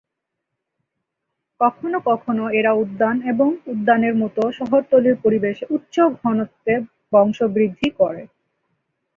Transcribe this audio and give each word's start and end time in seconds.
কখনও 1.61 1.99
কখনও 2.09 2.45
এরা 2.59 2.71
উদ্যান 2.83 3.15
এবং 3.31 3.47
উদ্যানের 3.73 4.15
মতো 4.21 4.41
শহরতলির 4.57 5.15
পরিবেশে 5.23 5.65
উচ্চ 5.75 5.95
ঘনত্বে 6.19 6.73
বংশবৃদ্ধি 7.13 7.89
করে। 7.99 8.23